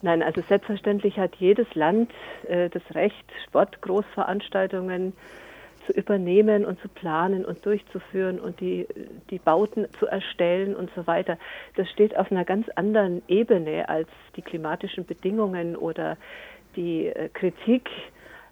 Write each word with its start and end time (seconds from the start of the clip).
Nein, 0.00 0.22
also 0.22 0.40
selbstverständlich 0.42 1.18
hat 1.18 1.34
jedes 1.40 1.74
Land 1.74 2.12
äh, 2.46 2.70
das 2.70 2.82
Recht, 2.94 3.24
Sportgroßveranstaltungen 3.48 5.12
zu 5.86 5.92
übernehmen 5.92 6.64
und 6.64 6.80
zu 6.80 6.88
planen 6.88 7.44
und 7.44 7.66
durchzuführen 7.66 8.38
und 8.38 8.60
die, 8.60 8.86
die 9.30 9.40
Bauten 9.40 9.88
zu 9.98 10.06
erstellen 10.06 10.76
und 10.76 10.88
so 10.94 11.08
weiter. 11.08 11.36
Das 11.74 11.90
steht 11.90 12.16
auf 12.16 12.30
einer 12.30 12.44
ganz 12.44 12.68
anderen 12.76 13.22
Ebene 13.26 13.88
als 13.88 14.08
die 14.36 14.42
klimatischen 14.42 15.04
Bedingungen 15.04 15.74
oder 15.74 16.16
die 16.76 17.06
äh, 17.06 17.28
Kritik 17.30 17.90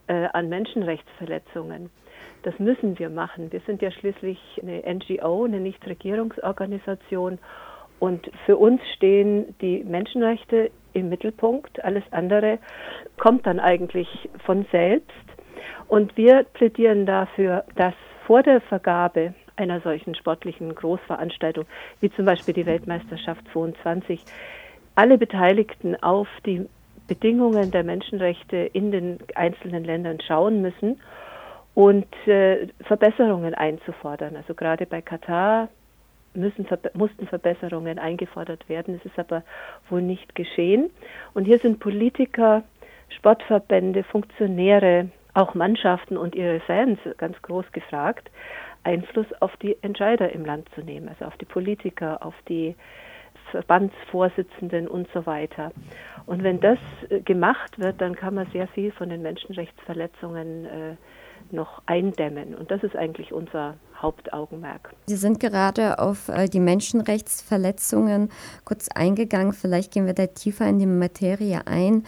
äh, 0.08 0.26
an 0.32 0.48
Menschenrechtsverletzungen. 0.48 1.90
Das 2.42 2.58
müssen 2.58 2.98
wir 2.98 3.08
machen. 3.08 3.52
Wir 3.52 3.60
sind 3.60 3.82
ja 3.82 3.92
schließlich 3.92 4.40
eine 4.60 4.82
NGO, 4.94 5.44
eine 5.44 5.60
Nichtregierungsorganisation. 5.60 7.38
Und 8.00 8.30
für 8.46 8.56
uns 8.56 8.80
stehen 8.96 9.54
die 9.60 9.84
Menschenrechte 9.84 10.72
im 10.96 11.08
Mittelpunkt. 11.08 11.84
Alles 11.84 12.02
andere 12.10 12.58
kommt 13.18 13.46
dann 13.46 13.60
eigentlich 13.60 14.08
von 14.44 14.66
selbst. 14.72 15.10
Und 15.88 16.16
wir 16.16 16.44
plädieren 16.44 17.06
dafür, 17.06 17.64
dass 17.76 17.94
vor 18.26 18.42
der 18.42 18.60
Vergabe 18.60 19.34
einer 19.56 19.80
solchen 19.80 20.14
sportlichen 20.14 20.74
Großveranstaltung, 20.74 21.64
wie 22.00 22.10
zum 22.10 22.24
Beispiel 22.24 22.54
die 22.54 22.66
Weltmeisterschaft 22.66 23.42
22, 23.52 24.20
alle 24.94 25.18
Beteiligten 25.18 26.02
auf 26.02 26.28
die 26.44 26.66
Bedingungen 27.06 27.70
der 27.70 27.84
Menschenrechte 27.84 28.56
in 28.56 28.90
den 28.90 29.18
einzelnen 29.34 29.84
Ländern 29.84 30.18
schauen 30.20 30.60
müssen 30.60 31.00
und 31.74 32.06
äh, 32.26 32.66
Verbesserungen 32.82 33.54
einzufordern. 33.54 34.34
Also 34.36 34.54
gerade 34.54 34.86
bei 34.86 35.02
Katar 35.02 35.68
müssen, 36.36 36.66
mussten 36.94 37.26
Verbesserungen 37.26 37.98
eingefordert 37.98 38.68
werden. 38.68 38.94
Es 38.94 39.04
ist 39.04 39.18
aber 39.18 39.42
wohl 39.90 40.02
nicht 40.02 40.34
geschehen. 40.34 40.90
Und 41.34 41.44
hier 41.44 41.58
sind 41.58 41.80
Politiker, 41.80 42.62
Sportverbände, 43.08 44.04
Funktionäre, 44.04 45.10
auch 45.34 45.54
Mannschaften 45.54 46.16
und 46.16 46.34
ihre 46.34 46.60
Fans 46.60 46.98
ganz 47.18 47.40
groß 47.42 47.70
gefragt, 47.72 48.30
Einfluss 48.84 49.26
auf 49.40 49.56
die 49.58 49.76
Entscheider 49.82 50.32
im 50.32 50.44
Land 50.44 50.68
zu 50.74 50.80
nehmen, 50.80 51.08
also 51.08 51.24
auf 51.26 51.36
die 51.36 51.44
Politiker, 51.44 52.24
auf 52.24 52.34
die 52.48 52.74
Verbandsvorsitzenden 53.50 54.88
und 54.88 55.08
so 55.12 55.26
weiter. 55.26 55.72
Und 56.24 56.42
wenn 56.42 56.60
das 56.60 56.78
äh, 57.10 57.20
gemacht 57.20 57.78
wird, 57.78 58.00
dann 58.00 58.16
kann 58.16 58.34
man 58.34 58.46
sehr 58.52 58.66
viel 58.68 58.92
von 58.92 59.08
den 59.08 59.22
Menschenrechtsverletzungen 59.22 60.64
äh, 60.66 60.96
noch 61.52 61.82
eindämmen. 61.86 62.54
Und 62.54 62.70
das 62.70 62.82
ist 62.82 62.96
eigentlich 62.96 63.32
unser 63.32 63.74
Hauptaugenmerk. 64.00 64.94
Sie 65.06 65.16
sind 65.16 65.40
gerade 65.40 65.98
auf 65.98 66.28
äh, 66.28 66.48
die 66.48 66.60
Menschenrechtsverletzungen 66.60 68.30
kurz 68.64 68.88
eingegangen. 68.88 69.52
Vielleicht 69.52 69.92
gehen 69.92 70.06
wir 70.06 70.14
da 70.14 70.26
tiefer 70.26 70.66
in 70.68 70.78
die 70.78 70.86
Materie 70.86 71.66
ein 71.66 72.04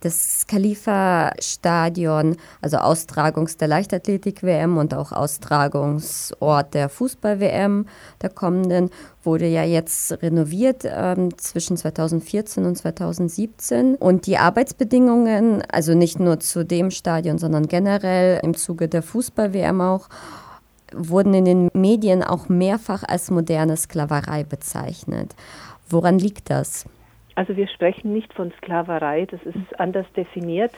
das 0.00 0.46
Khalifa-Stadion, 0.46 2.36
also 2.60 2.78
Austragungs- 2.78 3.58
der 3.58 3.68
Leichtathletik-WM 3.68 4.78
und 4.78 4.94
auch 4.94 5.12
Austragungsort 5.12 6.74
der 6.74 6.88
Fußball-WM 6.88 7.86
der 8.22 8.30
kommenden, 8.30 8.90
wurde 9.22 9.46
ja 9.46 9.62
jetzt 9.62 10.22
renoviert 10.22 10.84
ähm, 10.84 11.36
zwischen 11.36 11.76
2014 11.76 12.64
und 12.64 12.76
2017. 12.76 13.96
Und 13.96 14.26
die 14.26 14.38
Arbeitsbedingungen, 14.38 15.62
also 15.70 15.94
nicht 15.94 16.18
nur 16.18 16.40
zu 16.40 16.64
dem 16.64 16.90
Stadion, 16.90 17.38
sondern 17.38 17.68
generell 17.68 18.40
im 18.42 18.56
Zuge 18.56 18.88
der 18.88 19.02
Fußball-WM 19.02 19.80
auch, 19.82 20.08
wurden 20.92 21.34
in 21.34 21.44
den 21.44 21.70
Medien 21.74 22.22
auch 22.22 22.48
mehrfach 22.48 23.04
als 23.06 23.30
moderne 23.30 23.76
Sklaverei 23.76 24.44
bezeichnet. 24.44 25.34
Woran 25.88 26.18
liegt 26.18 26.50
das? 26.50 26.84
Also 27.40 27.56
wir 27.56 27.68
sprechen 27.68 28.12
nicht 28.12 28.34
von 28.34 28.52
Sklaverei, 28.58 29.24
das 29.24 29.42
ist 29.44 29.80
anders 29.80 30.04
definiert, 30.14 30.72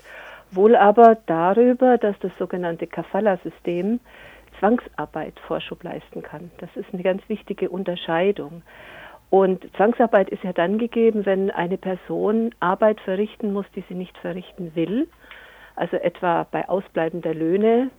wohl 0.53 0.77
aber 0.77 1.19
darüber, 1.27 1.99
dass 1.99 2.17
das 2.21 2.31
sogenannte 2.39 2.87
Kafala-System 2.87 3.99
Zwangsarbeit 4.61 5.41
Vorschub 5.41 5.83
leisten 5.83 6.23
kann. 6.23 6.53
Das 6.59 6.71
ist 6.77 6.87
eine 6.93 7.03
ganz 7.03 7.21
wichtige 7.29 7.69
Unterscheidung. 7.69 8.63
Und 9.29 9.67
Zwangsarbeit 9.75 10.29
ist 10.29 10.45
ja 10.45 10.53
dann 10.53 10.79
gegeben, 10.79 11.27
wenn 11.27 11.51
eine 11.51 11.79
Person 11.79 12.55
Arbeit 12.61 13.01
verrichten 13.01 13.53
muss, 13.53 13.67
die 13.75 13.83
sie 13.89 13.97
nicht 13.97 14.17
verrichten 14.19 14.77
will, 14.77 15.09
also 15.75 15.97
etwa 15.97 16.47
bei 16.49 16.69
Ausbleiben 16.69 17.23
der 17.23 17.35
Löhne. 17.35 17.91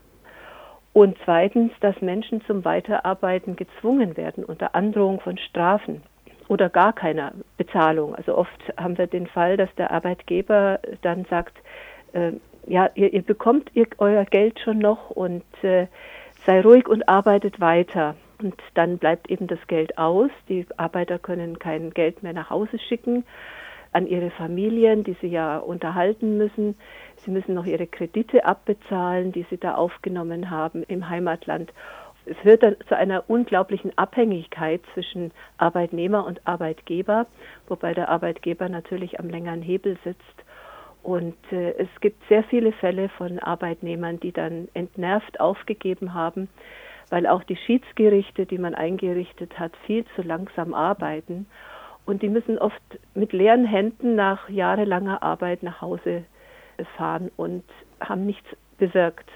Und 0.94 1.18
zweitens, 1.26 1.74
dass 1.82 2.00
Menschen 2.00 2.40
zum 2.46 2.64
Weiterarbeiten 2.64 3.58
gezwungen 3.58 4.16
werden 4.16 4.46
unter 4.46 4.74
Androhung 4.74 5.20
von 5.20 5.38
Strafen 5.38 6.02
oder 6.48 6.70
gar 6.70 6.94
keiner 6.94 7.34
Bezahlung. 7.58 8.16
Also 8.16 8.38
oft 8.38 8.74
haben 8.78 8.98
wir 8.98 9.08
den 9.08 9.28
Fall, 9.28 9.58
dass 9.58 9.74
der 9.76 9.92
Arbeitgeber 9.92 10.80
dann 11.02 11.26
sagt, 11.26 11.58
äh, 12.14 12.34
ja, 12.68 12.90
ihr, 12.96 13.14
ihr 13.14 13.22
bekommt 13.22 13.70
ihr, 13.74 13.88
euer 13.98 14.26
Geld 14.26 14.60
schon 14.60 14.80
noch 14.80 15.10
und 15.10 15.44
äh, 15.64 15.88
sei 16.46 16.62
ruhig 16.62 16.88
und 16.88 17.08
arbeitet 17.10 17.60
weiter. 17.60 18.16
Und 18.42 18.56
dann 18.74 18.98
bleibt 18.98 19.30
eben 19.30 19.48
das 19.48 19.60
Geld 19.68 19.98
aus. 19.98 20.30
Die 20.50 20.66
Arbeiter 20.78 21.20
können 21.20 21.60
kein 21.60 21.92
Geld 21.92 22.24
mehr 22.24 22.34
nach 22.34 22.50
Hause 22.50 22.80
schicken 22.80 23.26
an 23.94 24.08
ihre 24.08 24.32
Familien, 24.32 25.04
die 25.04 25.16
sie 25.22 25.28
ja 25.28 25.58
unterhalten 25.58 26.38
müssen. 26.38 26.76
Sie 27.18 27.32
müssen 27.32 27.54
noch 27.54 27.66
ihre 27.66 27.88
Kredite 27.88 28.44
abbezahlen, 28.44 29.32
die 29.32 29.46
sie 29.50 29.58
da 29.58 29.76
aufgenommen 29.76 30.50
haben 30.50 30.84
im 30.84 31.10
Heimatland 31.10 31.72
es 32.26 32.38
führt 32.38 32.64
dann 32.64 32.76
zu 32.88 32.96
einer 32.96 33.24
unglaublichen 33.30 33.98
Abhängigkeit 33.98 34.82
zwischen 34.94 35.32
Arbeitnehmer 35.58 36.26
und 36.26 36.46
Arbeitgeber, 36.48 37.26
wobei 37.68 37.94
der 37.94 38.10
Arbeitgeber 38.10 38.70
natürlich 38.70 39.20
am 39.20 39.30
längeren 39.30 39.62
Hebel 39.62 39.98
sitzt. 40.04 40.46
Und 41.02 41.36
äh, 41.52 41.72
es 41.72 41.90
gibt 42.00 42.22
sehr 42.30 42.44
viele 42.46 42.72
Fälle 42.72 43.10
von 43.10 43.40
Arbeitnehmern, 43.40 44.22
die 44.22 44.32
dann 44.32 44.70
entnervt 44.74 45.40
aufgegeben 45.42 46.14
haben, 46.14 46.48
weil 47.10 47.28
auch 47.28 47.44
die 47.44 47.58
Schiedsgerichte, 47.58 48.46
die 48.46 48.58
man 48.58 48.74
eingerichtet 48.74 49.60
hat, 49.60 49.74
viel 49.86 50.06
zu 50.16 50.22
langsam 50.22 50.74
arbeiten. 50.74 51.46
Und 52.06 52.22
die 52.22 52.30
müssen 52.30 52.58
oft 52.58 52.82
mit 53.16 53.34
leeren 53.34 53.66
Händen 53.66 54.16
nach 54.16 54.50
jahrelanger 54.50 55.24
Arbeit 55.24 55.62
nach 55.62 55.82
Hause 55.82 56.24
fahren 56.98 57.32
und 57.36 57.64
haben 58.00 58.26
nichts 58.26 58.48
bewirkt. 58.78 59.30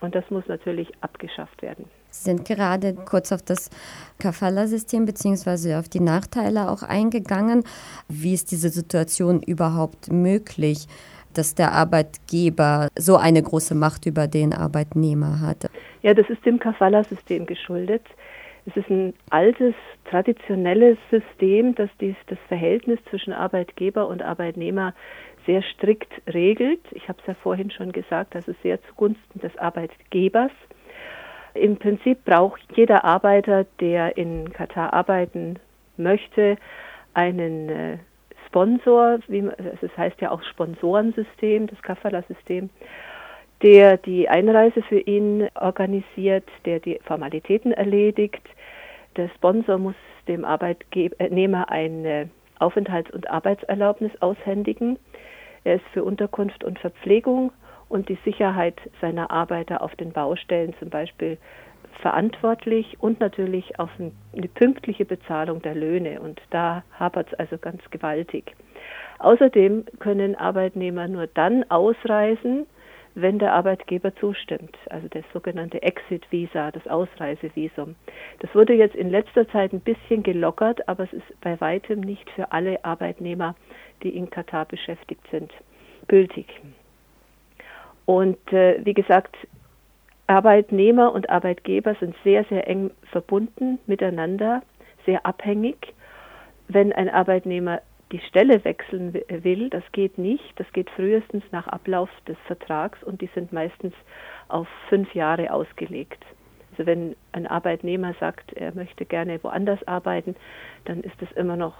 Und 0.00 0.16
das 0.16 0.28
muss 0.30 0.46
natürlich 0.48 0.92
abgeschafft 1.00 1.62
werden. 1.62 1.88
Sie 2.14 2.30
sind 2.30 2.44
gerade 2.44 2.94
kurz 2.94 3.32
auf 3.32 3.42
das 3.42 3.70
Kafala-System 4.20 5.04
bzw. 5.04 5.74
auf 5.74 5.88
die 5.88 5.98
Nachteile 5.98 6.70
auch 6.70 6.84
eingegangen. 6.84 7.64
Wie 8.08 8.32
ist 8.32 8.52
diese 8.52 8.68
Situation 8.68 9.42
überhaupt 9.42 10.12
möglich, 10.12 10.86
dass 11.34 11.56
der 11.56 11.72
Arbeitgeber 11.72 12.86
so 12.96 13.16
eine 13.16 13.42
große 13.42 13.74
Macht 13.74 14.06
über 14.06 14.28
den 14.28 14.52
Arbeitnehmer 14.52 15.40
hat? 15.40 15.68
Ja, 16.02 16.14
das 16.14 16.30
ist 16.30 16.46
dem 16.46 16.60
Kafala-System 16.60 17.46
geschuldet. 17.46 18.02
Es 18.66 18.76
ist 18.76 18.88
ein 18.88 19.12
altes, 19.30 19.74
traditionelles 20.08 20.96
System, 21.10 21.74
das 21.74 21.90
dies, 22.00 22.16
das 22.28 22.38
Verhältnis 22.46 23.00
zwischen 23.10 23.32
Arbeitgeber 23.32 24.06
und 24.06 24.22
Arbeitnehmer 24.22 24.94
sehr 25.46 25.62
strikt 25.62 26.12
regelt. 26.32 26.80
Ich 26.92 27.08
habe 27.08 27.18
es 27.22 27.26
ja 27.26 27.34
vorhin 27.34 27.72
schon 27.72 27.90
gesagt, 27.90 28.36
das 28.36 28.46
ist 28.46 28.62
sehr 28.62 28.80
zugunsten 28.84 29.40
des 29.40 29.54
Arbeitgebers. 29.58 30.52
Im 31.54 31.76
Prinzip 31.76 32.24
braucht 32.24 32.60
jeder 32.74 33.04
Arbeiter, 33.04 33.64
der 33.80 34.16
in 34.16 34.52
Katar 34.52 34.92
arbeiten 34.92 35.58
möchte, 35.96 36.56
einen 37.14 37.68
äh, 37.68 37.98
Sponsor, 38.46 39.18
wie 39.28 39.42
man, 39.42 39.54
es 39.80 39.96
heißt 39.96 40.20
ja 40.20 40.30
auch 40.30 40.42
Sponsorensystem, 40.42 41.68
das 41.68 41.80
Kafala-System, 41.82 42.70
der 43.62 43.96
die 43.96 44.28
Einreise 44.28 44.82
für 44.82 44.98
ihn 44.98 45.48
organisiert, 45.54 46.44
der 46.64 46.80
die 46.80 47.00
Formalitäten 47.04 47.72
erledigt. 47.72 48.42
Der 49.16 49.28
Sponsor 49.36 49.78
muss 49.78 49.94
dem 50.26 50.44
Arbeitnehmer 50.44 51.70
eine 51.70 52.28
Aufenthalts- 52.58 53.12
und 53.12 53.30
Arbeitserlaubnis 53.30 54.12
aushändigen. 54.20 54.98
Er 55.62 55.76
ist 55.76 55.86
für 55.92 56.04
Unterkunft 56.04 56.64
und 56.64 56.78
Verpflegung 56.78 57.52
und 57.94 58.08
die 58.08 58.18
Sicherheit 58.24 58.74
seiner 59.00 59.30
Arbeiter 59.30 59.80
auf 59.80 59.94
den 59.94 60.12
Baustellen 60.12 60.74
zum 60.80 60.90
Beispiel 60.90 61.38
verantwortlich 62.02 62.96
und 62.98 63.20
natürlich 63.20 63.78
auf 63.78 63.88
eine 63.98 64.48
pünktliche 64.48 65.04
Bezahlung 65.04 65.62
der 65.62 65.76
Löhne. 65.76 66.20
Und 66.20 66.42
da 66.50 66.82
hapert 66.98 67.28
es 67.28 67.38
also 67.38 67.56
ganz 67.56 67.80
gewaltig. 67.90 68.56
Außerdem 69.20 69.84
können 70.00 70.34
Arbeitnehmer 70.34 71.06
nur 71.06 71.28
dann 71.28 71.70
ausreisen, 71.70 72.66
wenn 73.14 73.38
der 73.38 73.52
Arbeitgeber 73.52 74.12
zustimmt, 74.16 74.76
also 74.90 75.06
das 75.06 75.22
sogenannte 75.32 75.80
Exit-Visa, 75.80 76.72
das 76.72 76.88
Ausreisevisum. 76.88 77.94
Das 78.40 78.52
wurde 78.56 78.72
jetzt 78.72 78.96
in 78.96 79.08
letzter 79.08 79.48
Zeit 79.50 79.72
ein 79.72 79.78
bisschen 79.78 80.24
gelockert, 80.24 80.88
aber 80.88 81.04
es 81.04 81.12
ist 81.12 81.40
bei 81.40 81.60
weitem 81.60 82.00
nicht 82.00 82.28
für 82.30 82.50
alle 82.50 82.84
Arbeitnehmer, 82.84 83.54
die 84.02 84.16
in 84.16 84.30
Katar 84.30 84.64
beschäftigt 84.64 85.22
sind, 85.30 85.52
gültig. 86.08 86.48
Und 88.06 88.52
äh, 88.52 88.84
wie 88.84 88.94
gesagt, 88.94 89.36
Arbeitnehmer 90.26 91.12
und 91.12 91.28
Arbeitgeber 91.28 91.94
sind 92.00 92.14
sehr, 92.24 92.44
sehr 92.44 92.68
eng 92.68 92.90
verbunden 93.10 93.78
miteinander, 93.86 94.62
sehr 95.04 95.24
abhängig. 95.26 95.94
Wenn 96.68 96.92
ein 96.92 97.10
Arbeitnehmer 97.10 97.80
die 98.12 98.20
Stelle 98.20 98.64
wechseln 98.64 99.14
will, 99.28 99.70
das 99.70 99.82
geht 99.92 100.18
nicht. 100.18 100.52
Das 100.56 100.70
geht 100.72 100.88
frühestens 100.90 101.42
nach 101.50 101.66
Ablauf 101.66 102.08
des 102.28 102.36
Vertrags 102.46 103.02
und 103.02 103.20
die 103.20 103.28
sind 103.34 103.52
meistens 103.52 103.94
auf 104.48 104.68
fünf 104.88 105.14
Jahre 105.14 105.52
ausgelegt. 105.52 106.24
Also 106.72 106.86
wenn 106.86 107.16
ein 107.32 107.46
Arbeitnehmer 107.46 108.14
sagt, 108.20 108.52
er 108.54 108.74
möchte 108.74 109.04
gerne 109.04 109.42
woanders 109.42 109.86
arbeiten, 109.86 110.36
dann 110.84 111.00
ist 111.00 111.20
es 111.20 111.30
immer 111.32 111.56
noch 111.56 111.74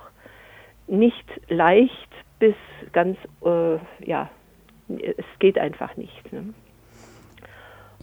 nicht 0.86 1.24
leicht 1.48 2.10
bis 2.38 2.54
ganz, 2.92 3.16
äh, 3.44 3.78
ja, 4.04 4.30
es 4.88 5.24
geht 5.38 5.58
einfach 5.58 5.96
nicht. 5.96 6.32
Ne? 6.32 6.54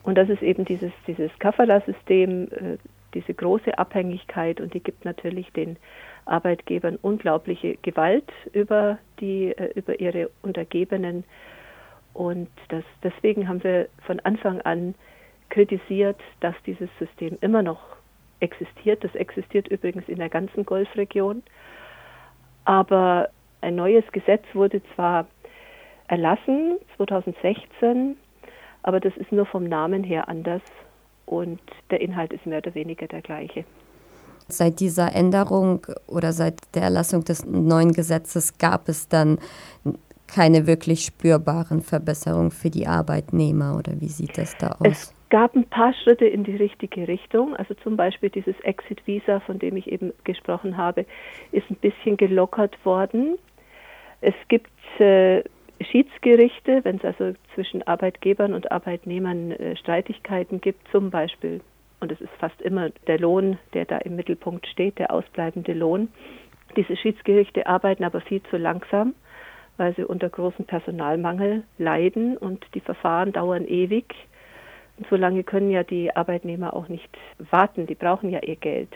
Und 0.04 0.18
das 0.18 0.30
ist 0.30 0.42
eben 0.42 0.66
dieses, 0.66 0.92
dieses 1.08 1.32
Kafala-System, 1.40 2.48
äh, 2.52 2.78
diese 3.14 3.34
große 3.34 3.78
Abhängigkeit 3.78 4.62
und 4.62 4.74
die 4.74 4.80
gibt 4.80 5.06
natürlich 5.06 5.52
den 5.52 5.78
Arbeitgebern 6.26 6.98
unglaubliche 7.02 7.78
Gewalt 7.82 8.32
über, 8.54 8.98
die, 9.20 9.56
äh, 9.58 9.72
über 9.76 10.00
ihre 10.00 10.30
Untergebenen. 10.42 11.24
Und 12.14 12.50
das, 12.70 12.84
deswegen 13.04 13.48
haben 13.48 13.64
wir 13.64 13.88
von 14.06 14.20
Anfang 14.22 14.62
an 14.62 14.96
kritisiert, 15.50 16.20
dass 16.40 16.56
dieses 16.66 16.90
System 16.98 17.38
immer 17.42 17.62
noch 17.62 17.82
existiert. 18.40 19.04
Das 19.04 19.14
existiert 19.16 19.68
übrigens 19.68 20.08
in 20.08 20.18
der 20.18 20.30
ganzen 20.30 20.66
Golfregion. 20.66 21.44
Aber 22.66 23.30
ein 23.62 23.76
neues 23.76 24.10
Gesetz 24.12 24.44
wurde 24.54 24.82
zwar 24.96 25.28
erlassen 26.12 26.78
2016, 26.98 28.18
aber 28.84 29.00
das 29.00 29.16
ist 29.16 29.32
nur 29.32 29.46
vom 29.46 29.64
Namen 29.64 30.04
her 30.04 30.28
anders 30.28 30.62
und 31.26 31.62
der 31.90 32.02
Inhalt 32.02 32.34
ist 32.34 32.46
mehr 32.46 32.58
oder 32.58 32.76
weniger 32.76 33.08
der 33.08 33.22
gleiche. 33.22 33.64
Seit 34.50 34.82
dieser 34.82 35.16
Änderung 35.16 35.88
oder 36.08 36.34
seit 36.34 36.76
der 36.76 36.84
Erlassung 36.84 37.24
des 37.24 37.46
neuen 37.46 37.94
Gesetzes 37.94 38.58
gab 38.58 38.90
es 38.90 39.08
dann 39.08 39.40
keine 40.28 40.68
wirklich 40.68 41.06
spürbaren 41.06 41.82
Verbesserungen 41.82 42.52
für 42.52 42.70
die 42.70 42.88
Arbeitnehmer 42.88 43.78
oder 43.78 43.94
wie 44.02 44.10
sieht 44.10 44.38
das 44.38 44.58
da 44.58 44.76
aus? 44.80 44.88
Es 44.88 45.16
gab 45.30 45.56
ein 45.56 45.66
paar 45.66 45.94
Schritte 45.94 46.26
in 46.26 46.44
die 46.44 46.58
richtige 46.58 47.08
Richtung. 47.08 47.56
Also 47.56 47.74
zum 47.76 47.96
Beispiel 47.96 48.30
dieses 48.30 48.60
Exit-Visa, 48.62 49.40
von 49.42 49.60
dem 49.60 49.78
ich 49.78 49.90
eben 49.90 50.12
gesprochen 50.26 50.76
habe, 50.76 51.06
ist 51.54 51.70
ein 51.70 51.78
bisschen 51.78 52.18
gelockert 52.18 52.76
worden. 52.84 53.38
Es 54.20 54.36
gibt 54.50 54.70
äh, 55.00 55.44
Schiedsgerichte, 55.84 56.84
wenn 56.84 56.98
es 56.98 57.06
also 57.06 57.34
zwischen 57.56 57.84
Arbeitgebern 57.84 58.54
und 58.54 58.72
Arbeitnehmern 58.72 59.52
äh, 59.52 59.76
Streitigkeiten 59.76 60.62
gibt, 60.62 60.88
zum 60.92 61.10
Beispiel, 61.10 61.62
und 62.00 62.12
es 62.12 62.20
ist 62.20 62.34
fast 62.40 62.62
immer 62.62 62.90
der 63.08 63.20
Lohn, 63.20 63.58
der 63.74 63.86
da 63.86 63.98
im 64.00 64.16
Mittelpunkt 64.16 64.68
steht, 64.68 64.98
der 64.98 65.12
ausbleibende 65.12 65.74
Lohn. 65.74 66.10
Diese 66.76 66.96
Schiedsgerichte 66.96 67.68
arbeiten 67.68 68.04
aber 68.04 68.22
viel 68.22 68.42
zu 68.44 68.58
langsam, 68.58 69.14
weil 69.78 69.96
sie 69.96 70.04
unter 70.04 70.30
großem 70.30 70.66
Personalmangel 70.66 71.64
leiden 71.78 72.38
und 72.38 72.66
die 72.74 72.80
Verfahren 72.80 73.34
dauern 73.34 73.66
ewig. 73.66 74.16
Und 74.98 75.08
so 75.10 75.16
lange 75.16 75.44
können 75.44 75.72
ja 75.72 75.84
die 75.84 76.16
Arbeitnehmer 76.16 76.76
auch 76.76 76.88
nicht 76.88 77.10
warten, 77.52 77.88
die 77.88 77.96
brauchen 77.96 78.30
ja 78.30 78.40
ihr 78.40 78.56
Geld. 78.56 78.90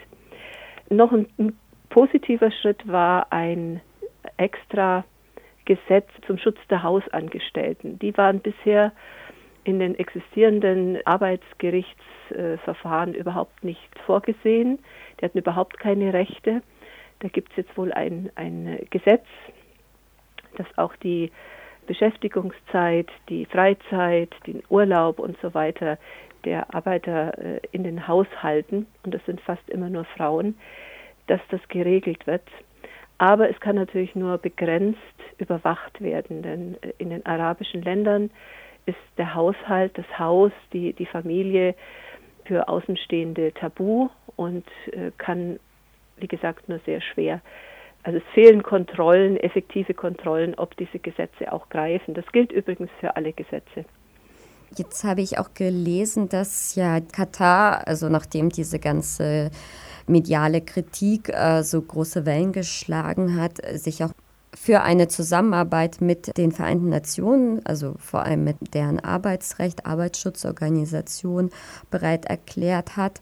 Noch 0.88 1.12
ein, 1.12 1.26
ein 1.38 1.58
positiver 1.90 2.50
Schritt 2.50 2.86
war 2.86 3.32
ein 3.32 3.80
extra 4.36 5.04
Gesetz 5.66 6.08
zum 6.26 6.38
Schutz 6.38 6.56
der 6.70 6.82
Hausangestellten. 6.82 7.98
Die 7.98 8.16
waren 8.16 8.40
bisher 8.40 8.92
in 9.64 9.78
den 9.80 9.98
existierenden 9.98 11.04
Arbeitsgerichtsverfahren 11.04 13.12
überhaupt 13.14 13.62
nicht 13.64 13.98
vorgesehen. 14.06 14.78
Die 15.20 15.24
hatten 15.24 15.38
überhaupt 15.38 15.78
keine 15.78 16.14
Rechte. 16.14 16.62
Da 17.18 17.28
gibt 17.28 17.50
es 17.50 17.56
jetzt 17.56 17.76
wohl 17.76 17.92
ein, 17.92 18.30
ein 18.36 18.86
Gesetz, 18.90 19.26
das 20.56 20.66
auch 20.76 20.94
die 20.96 21.32
Beschäftigungszeit, 21.86 23.08
die 23.28 23.46
Freizeit, 23.46 24.34
den 24.46 24.62
Urlaub 24.68 25.18
und 25.18 25.36
so 25.40 25.54
weiter 25.54 25.98
der 26.44 26.74
Arbeiter 26.74 27.38
äh, 27.38 27.60
in 27.72 27.84
den 27.84 28.06
Haushalten, 28.06 28.86
und 29.02 29.14
das 29.14 29.24
sind 29.26 29.40
fast 29.40 29.68
immer 29.68 29.90
nur 29.90 30.04
Frauen, 30.04 30.56
dass 31.26 31.40
das 31.50 31.60
geregelt 31.68 32.26
wird. 32.26 32.42
Aber 33.18 33.48
es 33.50 33.58
kann 33.60 33.76
natürlich 33.76 34.14
nur 34.14 34.38
begrenzt 34.38 34.98
überwacht 35.38 36.00
werden, 36.00 36.42
denn 36.42 36.76
äh, 36.82 36.92
in 36.98 37.10
den 37.10 37.24
arabischen 37.24 37.82
Ländern 37.82 38.30
ist 38.86 38.96
der 39.18 39.34
Haushalt, 39.34 39.96
das 39.98 40.06
Haus, 40.18 40.52
die, 40.72 40.92
die 40.92 41.06
Familie 41.06 41.74
für 42.44 42.68
Außenstehende 42.68 43.52
tabu 43.54 44.08
und 44.36 44.66
äh, 44.92 45.10
kann, 45.18 45.58
wie 46.18 46.28
gesagt, 46.28 46.68
nur 46.68 46.78
sehr 46.86 47.00
schwer. 47.00 47.40
Also 48.04 48.18
es 48.18 48.24
fehlen 48.34 48.62
Kontrollen, 48.62 49.36
effektive 49.36 49.92
Kontrollen, 49.92 50.54
ob 50.54 50.76
diese 50.76 51.00
Gesetze 51.00 51.52
auch 51.52 51.68
greifen. 51.70 52.14
Das 52.14 52.24
gilt 52.30 52.52
übrigens 52.52 52.90
für 53.00 53.16
alle 53.16 53.32
Gesetze. 53.32 53.84
Jetzt 54.76 55.02
habe 55.04 55.22
ich 55.22 55.38
auch 55.38 55.54
gelesen, 55.54 56.28
dass 56.28 56.76
ja 56.76 57.00
Katar, 57.00 57.86
also 57.86 58.08
nachdem 58.08 58.50
diese 58.50 58.78
ganze 58.78 59.50
mediale 60.06 60.60
Kritik 60.60 61.28
äh, 61.28 61.62
so 61.62 61.80
große 61.80 62.26
Wellen 62.26 62.52
geschlagen 62.52 63.40
hat, 63.40 63.60
sich 63.78 64.04
auch 64.04 64.12
für 64.56 64.82
eine 64.82 65.06
Zusammenarbeit 65.08 66.00
mit 66.00 66.36
den 66.38 66.50
Vereinten 66.50 66.88
Nationen, 66.88 67.60
also 67.66 67.94
vor 67.98 68.24
allem 68.24 68.44
mit 68.44 68.56
deren 68.74 68.98
Arbeitsrecht, 69.00 69.84
Arbeitsschutzorganisation 69.84 71.50
bereit 71.90 72.24
erklärt 72.24 72.96
hat. 72.96 73.20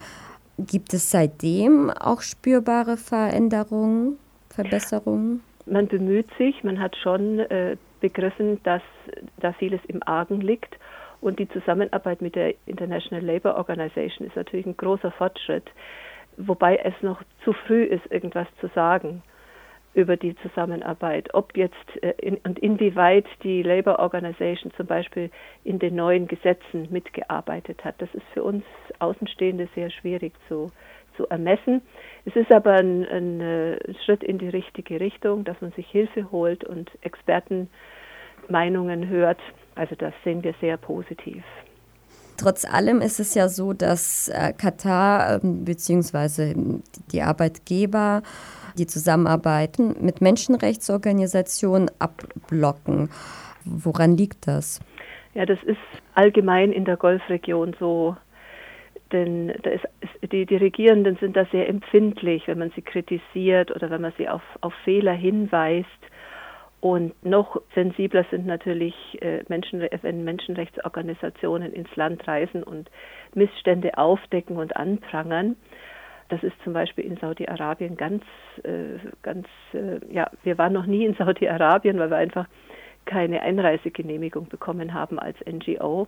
Gibt 0.58 0.94
es 0.94 1.10
seitdem 1.10 1.90
auch 1.90 2.20
spürbare 2.20 2.96
Veränderungen, 2.96 4.18
Verbesserungen? 4.48 5.42
Man 5.66 5.88
bemüht 5.88 6.28
sich, 6.38 6.62
man 6.62 6.78
hat 6.78 6.94
schon 6.96 7.40
äh, 7.40 7.76
begriffen, 8.00 8.60
dass 8.62 8.82
da 9.38 9.52
vieles 9.54 9.80
im 9.88 10.02
Argen 10.04 10.40
liegt. 10.40 10.76
Und 11.20 11.38
die 11.38 11.48
Zusammenarbeit 11.48 12.20
mit 12.20 12.36
der 12.36 12.54
International 12.66 13.24
Labour 13.24 13.56
Organization 13.56 14.28
ist 14.28 14.36
natürlich 14.36 14.66
ein 14.66 14.76
großer 14.76 15.10
Fortschritt 15.10 15.64
wobei 16.36 16.76
es 16.76 16.94
noch 17.02 17.22
zu 17.44 17.52
früh 17.52 17.84
ist, 17.84 18.10
irgendwas 18.10 18.48
zu 18.60 18.68
sagen 18.68 19.22
über 19.94 20.16
die 20.16 20.34
Zusammenarbeit, 20.36 21.32
ob 21.34 21.54
jetzt 21.56 22.02
äh, 22.02 22.14
in, 22.18 22.36
und 22.38 22.58
inwieweit 22.58 23.26
die 23.42 23.62
Labour 23.62 24.00
Organization 24.00 24.72
zum 24.76 24.86
Beispiel 24.86 25.30
in 25.62 25.78
den 25.78 25.94
neuen 25.94 26.26
Gesetzen 26.26 26.88
mitgearbeitet 26.90 27.84
hat. 27.84 27.94
Das 27.98 28.12
ist 28.12 28.26
für 28.32 28.42
uns 28.42 28.64
Außenstehende 28.98 29.68
sehr 29.74 29.90
schwierig 29.90 30.32
zu, 30.48 30.72
zu 31.16 31.28
ermessen. 31.28 31.80
Es 32.24 32.34
ist 32.34 32.50
aber 32.52 32.72
ein, 32.72 33.06
ein, 33.06 33.40
äh, 33.40 33.94
Schritt 34.04 34.24
in 34.24 34.38
die 34.38 34.48
richtige 34.48 34.98
Richtung, 35.00 35.44
dass 35.44 35.60
man 35.60 35.70
sich 35.72 35.86
Hilfe 35.88 36.30
holt 36.32 36.64
und 36.64 36.90
Expertenmeinungen 37.02 39.08
hört. 39.08 39.38
Also 39.76 39.94
das 39.94 40.12
sehen 40.24 40.42
wir 40.42 40.54
sehr 40.60 40.76
positiv. 40.76 41.44
Trotz 42.36 42.64
allem 42.64 43.00
ist 43.00 43.20
es 43.20 43.34
ja 43.34 43.48
so, 43.48 43.72
dass 43.72 44.28
äh, 44.28 44.52
Katar 44.52 45.36
äh, 45.36 45.40
bzw. 45.42 46.54
die 47.12 47.22
Arbeitgeber 47.22 48.22
die 48.76 48.86
Zusammenarbeiten 48.86 49.94
mit 50.00 50.20
Menschenrechtsorganisationen 50.20 51.90
abblocken. 51.98 53.08
Woran 53.64 54.16
liegt 54.16 54.48
das? 54.48 54.80
Ja, 55.34 55.46
das 55.46 55.62
ist 55.64 55.78
allgemein 56.14 56.72
in 56.72 56.84
der 56.84 56.96
Golfregion 56.96 57.76
so. 57.78 58.16
Denn 59.12 59.50
ist, 59.50 60.32
die, 60.32 60.46
die, 60.46 60.56
Regierenden 60.56 61.16
sind 61.20 61.36
da 61.36 61.44
sehr 61.52 61.68
empfindlich, 61.68 62.48
wenn 62.48 62.58
man 62.58 62.72
sie 62.74 62.82
kritisiert 62.82 63.70
oder 63.70 63.90
wenn 63.90 64.00
man 64.00 64.12
sie 64.18 64.28
auf, 64.28 64.42
auf 64.60 64.74
Fehler 64.84 65.12
hinweist. 65.12 65.88
Und 66.84 67.14
noch 67.24 67.62
sensibler 67.74 68.26
sind 68.30 68.44
natürlich 68.44 68.94
äh, 69.22 69.42
Menschen, 69.48 69.88
wenn 70.02 70.22
Menschenrechtsorganisationen 70.22 71.72
ins 71.72 71.88
Land 71.96 72.28
reisen 72.28 72.62
und 72.62 72.90
Missstände 73.32 73.96
aufdecken 73.96 74.58
und 74.58 74.76
anprangern. 74.76 75.56
Das 76.28 76.42
ist 76.42 76.52
zum 76.62 76.74
Beispiel 76.74 77.06
in 77.06 77.16
Saudi-Arabien 77.16 77.96
ganz, 77.96 78.22
äh, 78.64 78.98
ganz, 79.22 79.46
äh, 79.72 79.98
ja, 80.12 80.30
wir 80.42 80.58
waren 80.58 80.74
noch 80.74 80.84
nie 80.84 81.06
in 81.06 81.14
Saudi-Arabien, 81.14 81.98
weil 81.98 82.10
wir 82.10 82.18
einfach 82.18 82.48
keine 83.06 83.40
Einreisegenehmigung 83.40 84.50
bekommen 84.50 84.92
haben 84.92 85.18
als 85.18 85.38
NGO. 85.50 86.06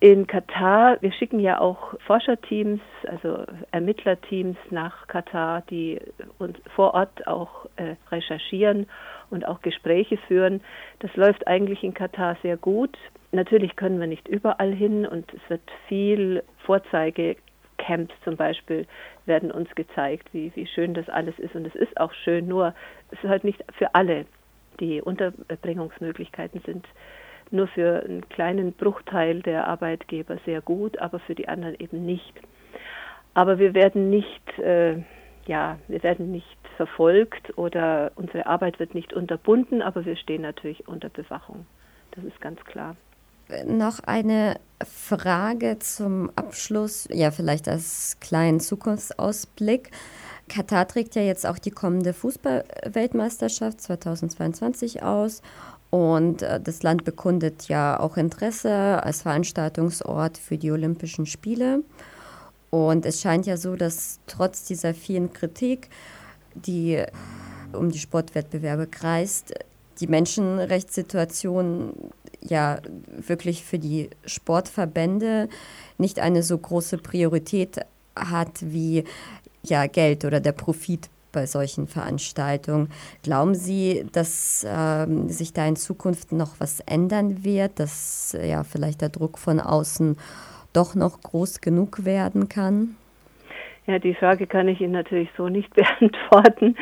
In 0.00 0.26
Katar, 0.26 0.96
wir 1.02 1.12
schicken 1.12 1.38
ja 1.38 1.60
auch 1.60 1.92
Forscherteams, 2.06 2.80
also 3.08 3.44
Ermittlerteams 3.72 4.56
nach 4.70 5.06
Katar, 5.06 5.64
die 5.68 6.00
uns 6.38 6.56
vor 6.74 6.94
Ort 6.94 7.26
auch 7.26 7.66
recherchieren 8.10 8.86
und 9.30 9.46
auch 9.46 9.62
Gespräche 9.62 10.16
führen. 10.16 10.60
Das 11.00 11.14
läuft 11.16 11.46
eigentlich 11.46 11.82
in 11.82 11.94
Katar 11.94 12.36
sehr 12.42 12.56
gut. 12.56 12.96
Natürlich 13.32 13.76
können 13.76 14.00
wir 14.00 14.06
nicht 14.06 14.28
überall 14.28 14.72
hin 14.72 15.06
und 15.06 15.32
es 15.34 15.40
wird 15.48 15.62
viel 15.88 16.42
Vorzeigecamps 16.64 18.14
zum 18.24 18.36
Beispiel 18.36 18.86
werden 19.26 19.50
uns 19.50 19.74
gezeigt, 19.74 20.28
wie, 20.32 20.52
wie 20.54 20.66
schön 20.66 20.94
das 20.94 21.08
alles 21.08 21.38
ist. 21.38 21.54
Und 21.54 21.66
es 21.66 21.74
ist 21.74 21.98
auch 22.00 22.12
schön, 22.12 22.46
nur 22.46 22.74
es 23.10 23.22
ist 23.22 23.28
halt 23.28 23.44
nicht 23.44 23.62
für 23.76 23.94
alle. 23.94 24.26
Die 24.80 25.00
Unterbringungsmöglichkeiten 25.00 26.60
sind 26.64 26.86
nur 27.50 27.68
für 27.68 28.02
einen 28.04 28.28
kleinen 28.28 28.72
Bruchteil 28.72 29.42
der 29.42 29.66
Arbeitgeber 29.66 30.38
sehr 30.44 30.60
gut, 30.60 30.98
aber 30.98 31.18
für 31.20 31.34
die 31.34 31.48
anderen 31.48 31.76
eben 31.78 32.04
nicht. 32.04 32.34
Aber 33.34 33.58
wir 33.58 33.74
werden 33.74 34.10
nicht, 34.10 34.58
äh, 34.58 34.96
ja, 35.46 35.78
wir 35.88 36.02
werden 36.02 36.30
nicht 36.30 36.58
verfolgt 36.76 37.56
oder 37.56 38.12
unsere 38.16 38.46
Arbeit 38.46 38.78
wird 38.78 38.94
nicht 38.94 39.12
unterbunden, 39.12 39.82
aber 39.82 40.04
wir 40.04 40.16
stehen 40.16 40.42
natürlich 40.42 40.86
unter 40.88 41.08
Bewachung. 41.08 41.66
Das 42.12 42.24
ist 42.24 42.40
ganz 42.40 42.60
klar. 42.64 42.96
Noch 43.64 44.00
eine 44.00 44.58
Frage 44.84 45.78
zum 45.78 46.30
Abschluss, 46.34 47.08
ja 47.12 47.30
vielleicht 47.30 47.68
als 47.68 48.18
kleinen 48.20 48.58
Zukunftsausblick. 48.58 49.90
Katar 50.48 50.88
trägt 50.88 51.14
ja 51.14 51.22
jetzt 51.22 51.46
auch 51.46 51.58
die 51.58 51.70
kommende 51.70 52.12
Fußballweltmeisterschaft 52.12 53.80
2022 53.80 55.02
aus 55.02 55.42
und 55.90 56.42
äh, 56.42 56.60
das 56.60 56.82
Land 56.82 57.04
bekundet 57.04 57.68
ja 57.68 57.98
auch 57.98 58.16
Interesse 58.16 59.02
als 59.02 59.22
Veranstaltungsort 59.22 60.38
für 60.38 60.58
die 60.58 60.70
Olympischen 60.70 61.26
Spiele. 61.26 61.82
Und 62.70 63.06
es 63.06 63.20
scheint 63.20 63.46
ja 63.46 63.56
so, 63.56 63.76
dass 63.76 64.20
trotz 64.26 64.64
dieser 64.64 64.94
vielen 64.94 65.32
Kritik, 65.32 65.88
die 66.54 67.02
um 67.72 67.90
die 67.90 67.98
Sportwettbewerbe 67.98 68.86
kreist, 68.86 69.54
die 70.00 70.06
Menschenrechtssituation 70.06 71.92
ja 72.42 72.78
wirklich 73.16 73.64
für 73.64 73.78
die 73.78 74.10
Sportverbände 74.24 75.48
nicht 75.98 76.20
eine 76.20 76.42
so 76.42 76.56
große 76.56 76.98
Priorität 76.98 77.80
hat 78.14 78.58
wie 78.60 79.04
ja 79.62 79.86
Geld 79.86 80.24
oder 80.24 80.40
der 80.40 80.52
Profit 80.52 81.08
bei 81.32 81.46
solchen 81.46 81.86
Veranstaltungen. 81.86 82.88
Glauben 83.22 83.54
Sie, 83.54 84.06
dass 84.12 84.64
ähm, 84.66 85.28
sich 85.28 85.52
da 85.52 85.66
in 85.66 85.76
Zukunft 85.76 86.32
noch 86.32 86.54
was 86.58 86.80
ändern 86.80 87.44
wird, 87.44 87.78
dass 87.78 88.34
ja 88.40 88.64
vielleicht 88.64 89.02
der 89.02 89.10
Druck 89.10 89.38
von 89.38 89.60
außen 89.60 90.16
doch 90.76 90.94
noch 90.94 91.20
groß 91.20 91.60
genug 91.60 92.04
werden 92.04 92.48
kann? 92.48 92.96
Ja, 93.86 93.98
die 93.98 94.14
Frage 94.14 94.46
kann 94.46 94.68
ich 94.68 94.80
Ihnen 94.80 94.92
natürlich 94.92 95.30
so 95.36 95.48
nicht 95.48 95.72
beantworten. 95.74 96.76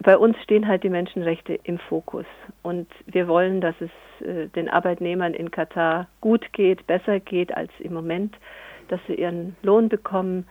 Bei 0.00 0.18
uns 0.18 0.36
stehen 0.42 0.68
halt 0.68 0.82
die 0.82 0.90
Menschenrechte 0.90 1.58
im 1.64 1.78
Fokus 1.78 2.26
und 2.62 2.88
wir 3.06 3.28
wollen, 3.28 3.60
dass 3.60 3.74
es 3.80 4.26
äh, 4.26 4.48
den 4.48 4.68
Arbeitnehmern 4.68 5.34
in 5.34 5.50
Katar 5.50 6.08
gut 6.20 6.52
geht, 6.52 6.86
besser 6.86 7.20
geht 7.20 7.56
als 7.56 7.70
im 7.78 7.94
Moment, 7.94 8.36
dass 8.88 9.00
sie 9.06 9.14
ihren 9.14 9.56
Lohn 9.62 9.88
bekommen, 9.88 10.46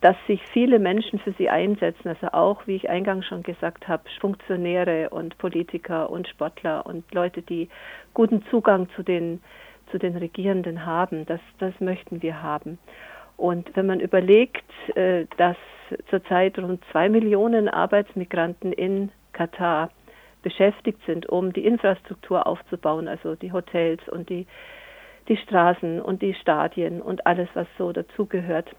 dass 0.00 0.16
sich 0.26 0.42
viele 0.52 0.80
Menschen 0.80 1.20
für 1.20 1.32
sie 1.38 1.48
einsetzen, 1.48 2.08
also 2.08 2.28
auch, 2.32 2.66
wie 2.66 2.74
ich 2.74 2.90
eingangs 2.90 3.24
schon 3.24 3.44
gesagt 3.44 3.86
habe, 3.86 4.02
Funktionäre 4.20 5.10
und 5.10 5.38
Politiker 5.38 6.10
und 6.10 6.26
Sportler 6.26 6.84
und 6.86 7.04
Leute, 7.14 7.40
die 7.40 7.68
guten 8.12 8.44
Zugang 8.50 8.88
zu 8.96 9.04
den, 9.04 9.40
zu 9.92 9.98
den 9.98 10.16
Regierenden 10.16 10.84
haben. 10.84 11.26
Das, 11.26 11.40
das 11.58 11.72
möchten 11.78 12.22
wir 12.22 12.42
haben. 12.42 12.78
Und 13.36 13.74
wenn 13.76 13.86
man 13.86 14.00
überlegt, 14.00 14.64
äh, 14.96 15.26
dass 15.36 15.56
zurzeit 16.08 16.58
rund 16.58 16.82
zwei 16.90 17.08
Millionen 17.08 17.68
Arbeitsmigranten 17.68 18.72
in 18.72 19.10
Katar 19.32 19.90
beschäftigt 20.42 21.00
sind, 21.06 21.28
um 21.28 21.52
die 21.52 21.64
Infrastruktur 21.64 22.46
aufzubauen, 22.46 23.08
also 23.08 23.36
die 23.36 23.52
Hotels 23.52 24.00
und 24.08 24.28
die, 24.28 24.46
die 25.28 25.36
Straßen 25.36 26.00
und 26.00 26.22
die 26.22 26.34
Stadien 26.34 27.00
und 27.00 27.26
alles, 27.26 27.48
was 27.54 27.66
so 27.78 27.92
dazugehört, 27.92 28.70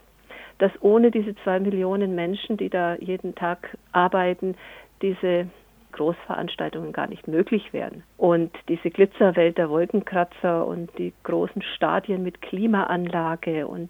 dass 0.58 0.72
ohne 0.82 1.10
diese 1.10 1.36
zwei 1.38 1.60
Millionen 1.60 2.15
Menschen, 2.15 2.58
die 2.58 2.70
da 2.70 2.96
jeden 2.96 3.36
Tag 3.36 3.77
arbeiten, 3.91 4.55
diese 5.01 5.48
Großveranstaltungen 5.94 6.92
gar 6.92 7.08
nicht 7.08 7.28
möglich 7.28 7.72
wären. 7.72 8.04
Und 8.18 8.52
diese 8.68 8.90
Glitzerwelt 8.90 9.58
der 9.58 9.70
Wolkenkratzer 9.70 10.66
und 10.66 10.90
die 10.98 11.14
großen 11.24 11.62
Stadien 11.62 12.24
mit 12.24 12.42
Klimaanlage 12.42 13.68
und 13.68 13.90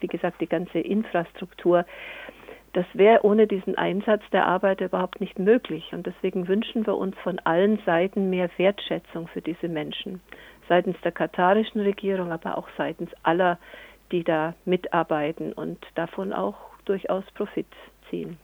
wie 0.00 0.06
gesagt 0.06 0.40
die 0.40 0.48
ganze 0.48 0.80
Infrastruktur, 0.80 1.84
das 2.72 2.86
wäre 2.94 3.24
ohne 3.24 3.46
diesen 3.46 3.78
Einsatz 3.78 4.22
der 4.32 4.46
Arbeiter 4.46 4.86
überhaupt 4.86 5.20
nicht 5.20 5.38
möglich. 5.38 5.92
Und 5.92 6.06
deswegen 6.06 6.48
wünschen 6.48 6.84
wir 6.86 6.96
uns 6.96 7.16
von 7.22 7.38
allen 7.44 7.78
Seiten 7.86 8.30
mehr 8.30 8.50
Wertschätzung 8.56 9.28
für 9.28 9.40
diese 9.40 9.68
Menschen. 9.68 10.20
Seitens 10.68 11.00
der 11.02 11.12
katarischen 11.12 11.80
Regierung, 11.80 12.32
aber 12.32 12.58
auch 12.58 12.68
seitens 12.76 13.10
aller 13.22 13.58
die 14.12 14.24
da 14.24 14.54
mitarbeiten 14.64 15.52
und 15.52 15.84
davon 15.94 16.32
auch 16.32 16.56
durchaus 16.84 17.24
Profit 17.34 17.66
ziehen. 18.10 18.38